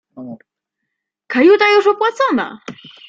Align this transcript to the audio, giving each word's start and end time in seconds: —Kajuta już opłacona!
—Kajuta 1.31 1.69
już 1.71 1.87
opłacona! 1.87 2.61